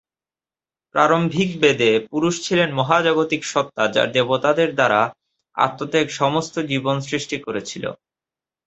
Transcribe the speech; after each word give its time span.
প্রারম্ভিক 0.95 1.49
বেদে, 1.61 1.91
পুরুষ 2.09 2.35
ছিলেন 2.43 2.69
মহাজাগতিক 2.73 3.41
সত্তা 3.43 3.83
যার 3.87 4.09
দেবতাদের 4.11 4.69
দ্বারা 4.75 5.01
আত্মত্যাগ 5.57 6.07
সমস্ত 6.19 6.55
জীবন 6.71 6.95
সৃষ্টি 7.01 7.37
করেছিল। 7.39 7.85